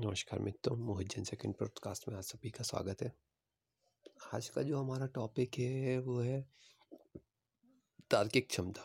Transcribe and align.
नमस्कार 0.00 0.40
मित्रों, 0.40 0.76
मोहित 0.76 1.12
second 1.26 1.54
podcast 1.54 2.08
में 2.08 2.14
आप 2.16 2.22
सभी 2.22 2.50
का 2.50 2.64
स्वागत 2.64 3.02
है। 3.02 3.10
आज 4.34 4.48
का 4.48 4.62
जो 4.62 4.78
हमारा 4.78 5.06
टॉपिक 5.06 5.58
है, 5.58 5.98
वो 5.98 6.18
है 6.20 6.40
तार्किक 8.10 8.48
क्षमता। 8.48 8.82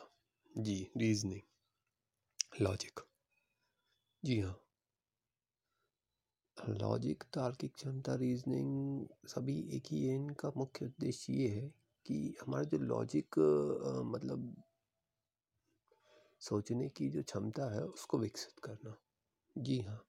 जी 0.57 0.91
रीजनिंग 0.97 1.41
लॉजिक 2.61 2.99
जी 4.23 4.39
हाँ। 4.39 4.55
लॉजिक 6.69 7.23
तार्किक 7.33 7.73
क्षमता 7.75 8.15
रीजनिंग 8.15 9.07
सभी 9.27 9.59
एक 9.77 9.83
ही 9.91 10.03
है, 10.05 10.15
इनका 10.15 10.51
मुख्य 10.57 10.85
उद्देश्य 10.85 11.33
ये 11.33 11.47
है 11.49 11.67
कि 12.05 12.37
हमारा 12.41 12.63
जो 12.63 12.77
लॉजिक 12.77 13.39
मतलब 14.05 14.63
सोचने 16.41 16.89
की 16.89 17.09
जो 17.09 17.23
क्षमता 17.23 17.73
है, 17.75 17.83
उसको 17.83 18.19
विकसित 18.19 18.59
करना। 18.59 18.95
जी 19.57 19.79
हाँ। 19.81 20.01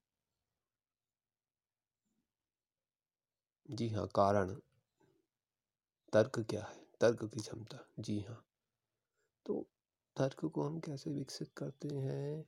जी 3.68 3.88
हाँ 3.88 4.06
कारण 4.06 4.54
तर्क 6.12 6.38
क्या 6.41 6.62
है? 6.62 6.77
तर्क 7.00 7.24
की 7.24 7.41
क्षमता। 7.41 7.87
जी 8.00 8.20
हाँ। 8.20 8.45
तो 9.46 9.66
तर्क 10.16 10.45
को 10.45 10.62
हम 10.62 10.78
कैसे 10.80 11.10
विकसित 11.10 11.50
करते 11.56 11.88
हैं? 11.88 12.45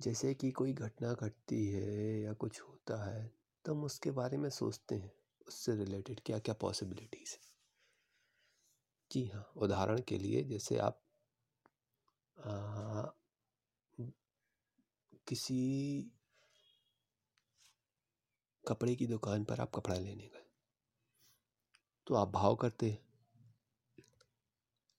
जैसे 0.00 0.34
कि 0.34 0.50
कोई 0.50 0.72
घटना 0.72 1.12
घटती 1.12 1.66
है 1.66 2.20
या 2.20 2.32
कुछ 2.32 2.60
होता 2.60 3.04
है 3.04 3.30
तो 3.64 3.74
हम 3.74 3.84
उसके 3.84 4.10
बारे 4.10 4.36
में 4.36 4.50
सोचते 4.50 4.94
हैं। 4.94 5.12
उससे 5.48 5.76
रिलेटेड 5.76 6.20
क्या 6.26 6.38
क्या 6.38 6.54
पॉसिबिलिटीज़ 6.60 7.32
है? 7.32 7.38
जी 9.10 9.26
हाँ 9.26 9.52
उदाहरण 9.56 10.00
के 10.08 10.18
लिए 10.18 10.42
जैसे 10.44 10.78
आप 10.78 11.00
आ, 12.36 13.02
किसी 15.26 15.60
कपड़े 18.66 18.94
की 18.94 19.06
दुकान 19.06 19.44
पर 19.44 19.60
आप 19.60 19.70
कपड़ा 19.74 19.94
लेने 19.94 20.26
गए। 20.26 20.44
तो 22.06 22.14
आप 22.14 22.28
भाव 22.28 22.54
करते 22.54 22.90
हैं। 22.90 22.98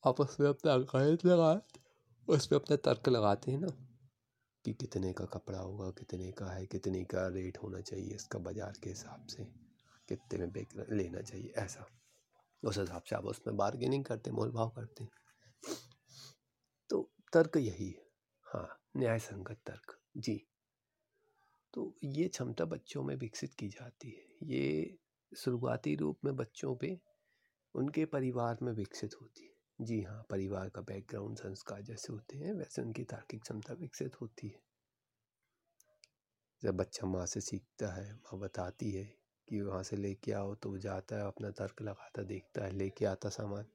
आप 0.04 0.20
उसमें 0.22 0.48
अपना 0.50 0.74
अकायद 0.74 1.26
लगा 1.26 1.52
उसमें 2.28 2.60
अपना 2.60 2.76
तर्क 2.78 3.10
लगाते 3.10 3.52
हैं 3.52 3.60
ना 3.60 3.68
कि 4.66 4.74
कितने 4.74 5.14
का 5.14 5.26
कपड़ा 5.26 5.60
होगा, 5.60 5.90
कितने 5.90 6.32
का 6.32 6.46
है, 6.46 6.66
कितने 6.66 7.04
का 7.04 7.28
रेट 7.28 7.58
होना 7.58 7.82
चाहिए 7.82 8.16
इसका 8.16 8.40
बाज़ार 8.40 8.80
के 8.84 8.90
हिसाब 8.90 9.28
से। 9.28 9.44
कितने 10.10 10.40
में 10.40 10.52
बेच 10.52 10.76
लेना 10.92 11.22
चाहिए 11.22 11.54
ऐसा। 11.58 11.86
उस 12.64 12.78
हिसाब 12.78 13.02
से 13.02 13.16
आप 13.16 13.26
उसमें 13.26 13.56
बार्गेनिंग 13.58 14.06
करते 14.06 14.32
मोल 14.32 14.52
भाव 14.52 14.70
करते 14.70 15.08
तो 16.90 17.02
तर्क 17.34 17.58
यही 17.58 17.90
है। 17.90 18.06
हाँ 18.46 18.68
न्याय 18.98 19.20
संगत 19.20 19.58
तर्क। 19.66 19.98
जी। 20.18 20.42
तो 21.74 21.96
ये 22.04 22.28
क्षमता 22.28 22.66
बच्चों 22.66 23.04
में 23.04 23.16
विकसित 23.16 23.54
की 23.54 23.68
जाती 23.68 24.10
है। 24.10 24.48
ये 24.48 24.98
शुरुआती 25.38 25.96
रूप 25.96 26.20
में 26.26 26.36
बच्चों 26.36 26.76
पे 26.76 27.00
उनके 27.76 28.06
परिवार 28.06 28.58
में 28.62 28.74
विकसित 28.74 29.16
होती 29.22 29.44
है। 29.44 29.86
जी 29.86 30.02
हाँ 30.02 30.26
परिवार 30.30 30.70
का 30.70 30.82
बैकग्राउंड 30.82 31.38
संस्कार 31.38 31.82
जैसे 31.82 32.14
होते 32.14 32.38
हैं, 32.38 32.54
वैसे 32.54 32.82
उनकी 32.82 33.04
तार्किक 33.04 33.42
क्षमता 33.42 33.74
विकसित 33.74 34.22
होती 34.22 34.48
है। 34.48 34.62
जब 36.64 36.78
बच्चा 36.78 37.08
माँ 37.08 37.26
से 37.26 37.42
सीखता 37.42 37.94
है, 37.94 38.14
माँ 38.14 38.40
बताती 38.40 38.92
है 38.92 39.04
कि 39.48 39.62
वहाँ 39.62 39.84
से 39.84 39.96
लेके 39.96 40.32
आओ 40.32 40.56
तो 40.56 40.70
वो 40.70 40.78
जाता 40.78 41.16
है, 41.16 41.28
अपना 41.28 41.50
तर्क 41.50 41.82
लगाता, 41.82 42.24
देखता 42.24 42.64
है, 42.64 42.72
लेके 42.72 43.06
आता 43.06 43.30
सामान। 43.30 43.66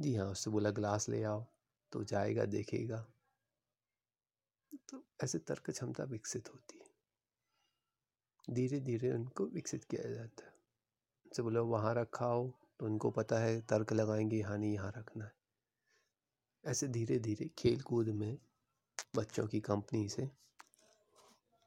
जी 0.00 0.14
हाँ 0.14 0.26
उससे 0.26 0.50
बोला, 0.50 0.70
ग्लास 0.70 1.08
ले 1.08 1.22
आओ। 1.22 1.46
तो 1.92 2.04
जाएगा, 2.04 2.44
देखेगा। 2.44 3.06
तो 4.90 5.04
ऐसे 5.24 5.38
तर्क 5.38 5.70
क्षमता 5.70 6.04
विकसित 6.04 6.48
होती 6.48 6.78
है। 6.78 8.54
धीरे 8.54 8.80
धीरे 8.80 9.12
उनको 9.12 9.46
विकसित 9.46 9.84
किया 9.84 10.10
जाता 10.10 10.46
है। 10.46 10.52
जैसे 11.26 11.42
बोला, 11.42 11.60
वहाँ 11.60 11.94
रखा 11.94 12.26
हो 12.26 12.58
तो 12.80 12.86
उनको 12.86 13.10
पता 13.10 13.38
है, 13.38 13.60
तर्क 13.60 13.92
लगाएँगे, 13.92 14.36
यहाँ 14.36 14.58
नहीं, 14.58 14.72
यहाँ 14.74 14.92
रखना 14.96 15.24
है। 15.24 15.32
ऐसे 16.64 16.88
धीरे 16.88 17.18
धीरे 17.18 17.48
खेल 17.58 17.80
कूद 17.80 18.08
में 18.08 18.38
बच्चों 19.16 19.46
की 19.46 19.60
कंपनी 19.60 20.08
से 20.08 20.30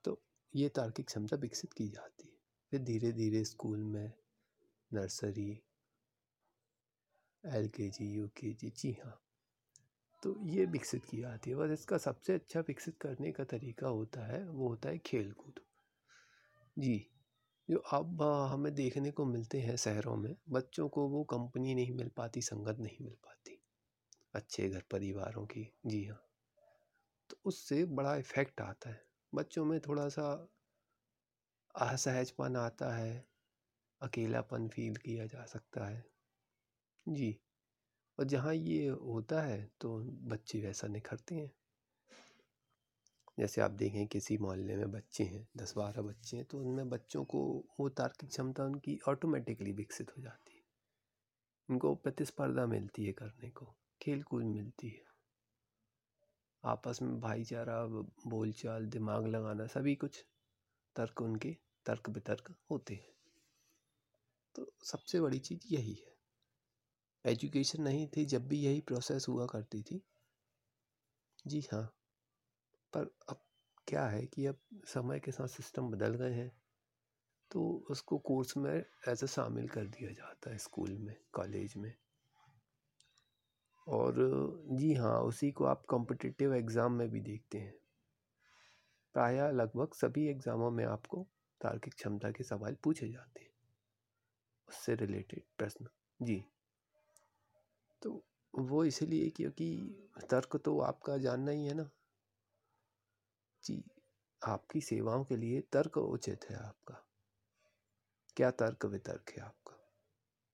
तो 0.06 0.20
ये 0.54 0.70
तार्किक 0.70 1.06
क्षमता 1.06 1.38
विकसित 1.38 1.74
की 1.74 1.88
जाती 1.88 2.28
है। 2.28 2.38
फिर 2.72 2.84
धीरे 2.84 3.12
धीरे 3.12 3.44
स्कूल 3.46 3.84
में 3.84 4.12
नर्सरी, 4.92 5.50
एल 7.44 7.68
के 7.68 7.90
जी, 7.90 8.12
यू 8.12 8.28
के 8.28 8.54
जी 8.54 8.70
जी 8.70 8.92
हाँ 9.06 9.23
तो 10.24 10.40
ये 10.44 10.66
विकसित 10.66 11.06
की 11.06 11.18
जाती 11.18 11.50
है। 11.50 11.56
बस 11.56 11.70
इसका 11.70 11.98
सबसे 11.98 12.34
अच्छा 12.34 12.60
विकसित 12.60 12.98
करने 12.98 13.32
का 13.32 13.44
तरीका 13.44 13.88
होता 13.88 14.26
है, 14.26 14.50
वो 14.50 14.68
होता 14.68 14.90
है 14.90 14.98
खेल 14.98 15.32
कूद 15.32 15.60
जी, 16.80 17.08
जो 17.70 17.78
अब 17.78 18.22
हमें 18.22 18.76
देखने 18.76 19.12
को 19.12 19.26
मिलते 19.26 19.60
हैं 19.62 19.76
शहरों 19.76 20.16
में, 20.16 20.36
बच्चों 20.50 20.90
को 20.90 21.08
वो 21.10 21.24
कंपनी 21.24 21.76
नहीं 21.76 21.92
मिल 21.92 22.08
पाती, 22.08 22.42
संगत 22.42 22.78
नहीं 22.80 22.98
मिल 23.02 23.14
पाती। 23.14 23.62
अच्छे 24.36 24.70
घर 24.70 24.84
परिवारों 24.92 25.46
की, 25.46 25.74
जी 25.86 26.06
हाँ। 26.06 26.30
तो 27.30 27.38
उससे 27.46 27.86
बड़ा 27.86 28.16
इफ़ेक्ट 28.16 28.62
आता 28.62 28.90
है। 28.90 29.06
बच्चों 29.36 29.66
में 29.66 29.80
थोड़ा 29.80 30.10
सा 30.10 30.50
असहजपन 31.76 32.56
आता 32.56 32.96
है, 32.96 33.28
अकेलापन 34.02 34.68
फील 34.68 34.96
किया 34.96 35.26
जा 35.26 35.46
सकता 35.46 35.86
है। 35.86 36.06
जी। 37.10 37.40
और 38.20 38.26
जहाँ 38.26 38.54
ये 38.54 38.88
होता 38.88 39.42
है 39.42 39.72
तो 39.82 40.00
बच्चे 40.04 40.62
वैसा 40.62 40.88
निखरते 40.88 41.36
हैं। 41.36 41.52
जैसे 43.40 43.62
आप 43.62 43.72
देखें 43.72 44.08
किसी 44.08 44.38
मोहल्ले 44.38 44.76
में 44.76 44.92
बच्चे 44.92 45.24
हैं 45.24 45.48
दस 45.58 45.74
बारह 45.78 46.02
बच्चे 46.02 46.38
हैं 46.38 46.46
तो 46.46 46.60
उनमें 46.60 46.90
बच्चों 46.90 47.26
को 47.26 47.66
वो 47.80 47.90
तार्किक 47.90 48.30
क्षमता 48.30 48.64
उनकी 48.64 49.00
ऑटोमेटिकली 49.08 49.72
विकसित 49.72 50.12
हो 50.18 50.22
जाती 50.22 50.56
है। 50.56 50.64
उनको 51.70 51.96
प्रतिस्पर्धा 51.96 52.66
मिलती 52.66 53.06
है 53.06 53.14
करने 53.14 53.50
को 53.50 53.76
खेल 54.02 54.24
कूद 54.24 54.44
मिलती 54.44 54.90
है। 54.90 55.04
आपस 56.66 57.00
में 57.02 57.20
भाईचारा, 57.20 57.86
बोलचाल, 58.28 58.86
दिमाग 58.86 59.28
लगाना, 59.28 59.68
सभी 59.68 59.96
कुछ 59.96 60.26
तर्क 60.96 61.22
उनके 61.22 61.58
तर्क 61.86 62.10
वितर्क 62.10 62.56
होते 62.72 62.94
हैं। 62.94 63.14
तो 64.56 64.72
सबसे 64.84 65.22
बड़ी 65.22 65.40
चीज़ 65.40 65.74
यही 65.74 65.94
है। 65.94 66.13
एजुकेशन 67.26 67.84
नहीं 67.84 68.08
थी, 68.08 68.26
जब 68.26 68.48
भी 68.48 68.60
यही 68.60 68.82
प्रोसेस 68.82 69.26
हुआ 69.30 69.46
करती 69.48 69.82
थी। 69.82 70.02
जी 71.46 71.60
हाँ 71.72 71.84
पर 72.94 73.10
अब 73.30 73.40
क्या 73.88 74.06
है 74.08 74.26
कि 74.26 74.46
अब 74.46 74.60
समय 74.88 75.20
के 75.20 75.32
साथ 75.32 75.48
सिस्टम 75.50 75.90
बदल 75.92 76.14
गए 76.16 76.34
हैं 76.34 76.52
तो 77.52 77.64
उसको 77.92 78.18
कोर्स 78.20 78.56
में 78.58 78.84
ऐसे 79.08 79.28
शामिल 79.28 79.68
कर 79.68 79.86
दिया 79.88 80.12
जाता 80.12 80.52
है 80.52 80.58
स्कूल 80.60 80.98
में, 80.98 81.16
कॉलेज 81.34 81.74
में। 81.78 81.94
और 83.88 84.16
जी 84.72 84.94
हाँ 84.94 85.20
उसी 85.22 85.52
को 85.52 85.66
आप 85.66 85.86
कॉम्पिटिटिव 85.86 86.54
एग्ज़ाम 86.56 86.94
में 86.94 87.10
भी 87.10 87.20
देखते 87.22 87.58
हैं। 87.58 87.74
प्रायः 89.16 89.50
लगभग 89.52 89.94
सभी 89.94 90.28
एग्ज़ामों 90.28 90.72
में 90.72 90.84
आपको 90.86 91.26
तार्किक 91.62 91.94
क्षमता 91.94 92.32
के 92.32 92.44
सवाल 92.44 92.78
पूछे 92.84 93.08
जाते 93.10 93.42
हैं, 93.42 93.52
उससे 94.70 94.96
रिलेटेड 94.96 95.44
प्रश्न। 95.58 95.88
जी। 96.20 96.44
तो 98.04 98.24
वो 98.54 98.84
इसीलिए 98.86 99.30
क्योंकि 99.30 99.70
तर्क 100.30 100.56
तो 100.66 100.80
आपका 100.82 101.18
जानना 101.18 101.52
ही 101.52 101.66
है 101.66 101.74
ना। 101.74 101.90
जी, 103.64 103.84
आपकी 104.42 104.82
सेवाओं 104.82 105.24
के 105.24 105.36
लिए 105.38 105.62
तर्क 105.72 105.98
उचित 105.98 106.46
है 106.50 106.58
आपका। 106.58 107.04
क्या 108.38 108.50
तर्क 108.52 108.86
वितर्क 108.86 109.30
है 109.30 109.44
आपका? 109.44 109.78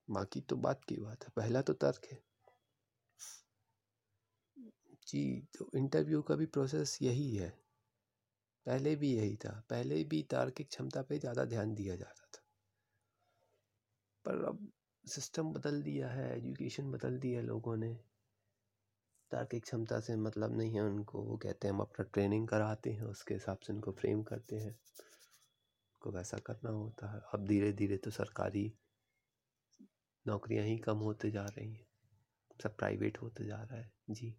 बाकी 0.08 0.42
तो 0.42 0.56
बात 0.58 0.86
की 0.86 0.96
बात 0.96 1.24
है, 1.24 1.32
पहला 1.36 1.62
तो 1.62 1.74
तर्क 1.74 2.08
है। 2.12 2.22
जी 5.08 5.24
तो 5.58 5.70
इंटरव्यू 5.76 6.22
का 6.22 6.36
भी 6.36 6.46
प्रोसेस 6.48 6.98
यही 7.02 7.36
है। 7.36 7.50
पहले 8.66 8.96
भी 8.96 9.12
यही 9.14 9.36
था, 9.36 9.52
पहले 9.70 10.04
भी 10.04 10.22
तार्किक 10.24 10.70
क्षमता 10.70 11.02
पे 11.02 11.20
ज़्यादा 11.20 11.46
ध्यान 11.46 11.74
दिया 11.76 11.96
जाता 11.96 12.28
था। 12.28 12.44
पर 14.26 14.44
अब 14.46 14.68
सिस्टम 15.06 15.54
बदल 15.54 15.82
दिया 15.82 16.08
है, 16.08 16.38
एजुकेशन 16.38 16.92
बदल 16.92 17.18
दिया 17.18 17.42
लोगों 17.42 17.78
ने। 17.78 18.00
तार्किक 19.32 19.64
क्षमता 19.64 20.00
से 20.00 20.16
मतलब 20.16 20.58
नहीं 20.58 20.76
है 20.76 20.82
उनको, 20.82 21.22
वो 21.22 21.38
कहते 21.38 21.68
हैं 21.68 21.74
हम 21.74 21.82
अपना 21.82 22.06
ट्रेनिंग 22.14 22.48
कराते 22.48 22.92
हैं, 22.92 23.04
उसके 23.04 23.34
हिसाब 23.34 23.58
से 23.58 23.74
उनको 23.74 23.92
फ्रेम 23.92 24.24
करते 24.24 24.56
हैं। 24.56 24.72
उनको 24.72 26.12
वैसा 26.12 26.38
करना 26.38 26.70
होता 26.70 27.12
है। 27.14 27.22
अब 27.34 27.48
धीरे 27.48 27.72
धीरे 27.74 27.98
तो 27.98 28.12
सरकारी 28.12 28.74
नौकरियाँ 30.28 30.66
ही 30.66 30.78
कम 30.78 30.98
होते 30.98 31.32
जा 31.32 31.46
रही 31.46 31.74
हैं। 31.74 31.88
सब 32.64 32.78
प्राइवेट 32.78 33.22
होते 33.22 33.46
जा 33.46 33.62
रहा 33.64 33.80
है। 33.80 33.92
जी। 34.10 34.36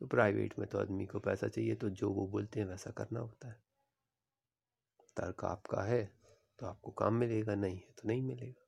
तो 0.00 0.06
प्राइवेट 0.06 0.58
में 0.58 0.68
तो 0.68 0.78
आदमी 0.78 1.06
को 1.06 1.18
पैसा 1.18 1.48
चाहिए 1.48 1.74
तो 1.74 1.90
जो 1.90 2.10
वो 2.10 2.26
बोलते 2.26 2.60
हैं 2.60 2.66
वैसा 2.66 2.90
करना 2.90 3.20
होता 3.20 3.48
है। 3.48 3.62
तर्क 5.16 5.44
आपका 5.44 5.82
है 5.82 6.04
तो 6.58 6.66
आपको 6.66 6.90
काम 6.90 7.14
मिलेगा, 7.14 7.54
नहीं 7.54 7.76
है 7.76 7.92
तो 7.92 8.08
नहीं 8.08 8.22
मिलेगा। 8.22 8.63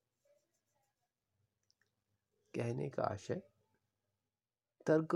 कहने 2.57 2.89
का 2.91 3.03
आशय, 3.03 3.43
तर्क 4.87 5.15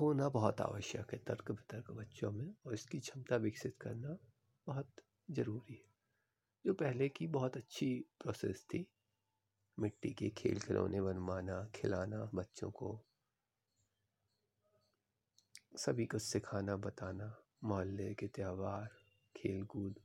होना 0.00 0.28
बहुत 0.28 0.60
आवश्यक 0.60 1.12
है, 1.12 1.18
तर्क 1.18 1.50
वितर्क 1.50 1.90
बच्चों 1.90 2.30
में 2.32 2.54
और 2.66 2.74
इसकी 2.74 3.00
क्षमता 3.00 3.36
विकसित 3.36 3.76
करना 3.80 4.16
बहुत 4.66 4.94
ज़रूरी 5.30 5.74
है। 5.74 5.94
जो 6.66 6.74
पहले 6.74 7.08
की 7.08 7.26
बहुत 7.26 7.56
अच्छी 7.56 8.04
प्रोसेस 8.20 8.64
थी, 8.64 8.86
मिट्टी 9.78 10.12
के 10.12 10.30
खेल 10.30 10.60
खिलौने 10.60 11.00
बनवाना, 11.00 11.64
खिलाना, 11.74 12.30
बच्चों 12.34 12.70
को 12.70 13.06
सभी 15.76 16.06
को 16.06 16.18
सिखाना, 16.18 16.76
बताना, 16.76 17.42
मोहल्ले 17.64 18.14
के 18.14 18.28
त्यौहार 18.28 18.88
खेल 19.36 19.64
कूद 19.64 19.98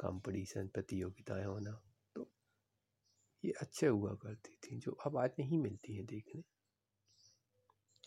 कंपटीशन, 0.00 0.68
प्रतियोगिताएँ 0.68 1.44
होना 1.44 1.85
ये 3.44 3.52
अच्छे 3.60 3.86
हुआ 3.86 4.14
करती 4.14 4.56
थी, 4.56 4.78
जो 4.78 4.92
अब 4.92 5.16
आज 5.16 5.30
नहीं 5.38 5.58
मिलती 5.58 5.96
हैं 5.96 6.06
देखने। 6.06 6.42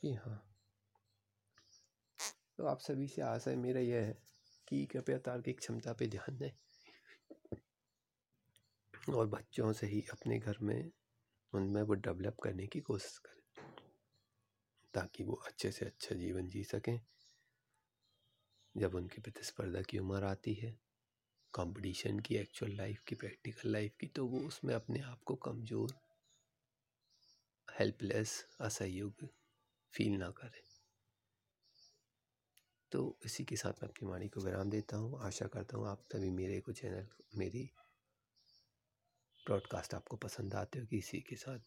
जी 0.03 0.13
हाँ। 0.13 0.45
तो 2.57 2.65
आप 2.65 2.79
सभी 2.79 3.07
से 3.07 3.21
आशा 3.21 3.51
मेरा 3.55 3.79
यह 3.79 4.01
है 4.01 4.17
कि 4.67 4.85
कृपया 4.85 5.17
तार्किक 5.17 5.59
क्षमता 5.59 5.93
पे 5.93 6.07
ध्यान 6.07 6.37
दें। 6.37 6.51
और 9.13 9.27
बच्चों 9.27 9.71
से 9.73 9.87
ही 9.87 10.01
अपने 10.11 10.39
घर 10.39 10.57
में 10.61 10.91
उनमें 11.53 11.81
वो 11.81 11.93
डेवलप 11.93 12.37
करने 12.43 12.67
की 12.67 12.79
कोशिश 12.79 13.17
करें, 13.17 13.63
ताकि 14.93 15.23
वो 15.23 15.33
अच्छे 15.47 15.71
से 15.71 15.85
अच्छा 15.85 16.15
जीवन 16.15 16.47
जी 16.47 16.63
सकें, 16.63 16.99
जब 18.75 18.95
उनकी 18.95 19.21
प्रतिस्पर्धा 19.21 19.81
की 19.81 19.99
उम्र 19.99 20.23
आती 20.23 20.53
है। 20.53 20.88
कंपटीशन 21.53 22.19
की 22.19 22.35
एक्चुअल 22.35 22.75
लाइफ 22.75 23.03
की 23.07 23.15
प्रैक्टिकल 23.15 23.69
लाइफ 23.69 23.95
की 23.99 24.07
तो 24.07 24.25
वो 24.27 24.39
उसमें 24.47 24.73
अपने 24.73 24.99
आप 25.01 25.23
को 25.23 25.35
कमज़ोर 25.45 25.93
हेल्पलेस 27.67 28.33
असहयोग 28.61 29.27
फील 29.93 30.17
ना 30.17 30.29
करें। 30.31 30.61
तो 32.91 33.01
इसी 33.25 33.43
के 33.43 33.55
साथ 33.55 33.81
मैं 33.83 33.89
अपनी 33.89 34.09
वाणी 34.09 34.27
को 34.27 34.41
विराम 34.41 34.69
देता 34.69 34.97
हूँ। 34.97 35.19
आशा 35.21 35.47
करता 35.47 35.77
हूँ 35.77 35.87
आप 35.87 36.05
सभी 36.13 36.29
मेरे 36.31 36.59
को 36.59 36.73
चैनल 36.73 37.07
मेरी 37.35 37.63
ब्रॉडकास्ट 39.45 39.93
आपको 39.93 40.17
पसंद 40.17 40.53
आते 40.55 40.79
हो 40.79 40.85
कि 40.85 40.97
इसी 40.97 41.19
के 41.21 41.35
साथ 41.35 41.59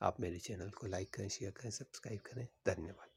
आप 0.00 0.20
मेरे 0.20 0.38
चैनल 0.40 0.70
को 0.70 0.86
लाइक 0.86 1.14
करें 1.14 1.28
शेयर 1.28 1.52
करें 1.52 1.70
सब्सक्राइब 1.70 2.20
करें। 2.26 2.46
धन्यवाद। 2.66 3.11